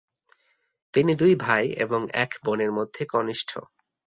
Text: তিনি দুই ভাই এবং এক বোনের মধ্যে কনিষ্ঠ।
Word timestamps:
তিনি 0.93 1.11
দুই 1.15 1.33
ভাই 1.35 1.63
এবং 1.77 2.01
এক 2.15 2.31
বোনের 2.45 2.71
মধ্যে 2.71 3.03
কনিষ্ঠ। 3.05 3.51